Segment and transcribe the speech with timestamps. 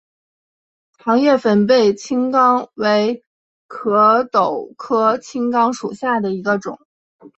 [0.97, 3.23] 长叶粉背青冈为
[3.67, 6.79] 壳斗科青冈属下的一个种。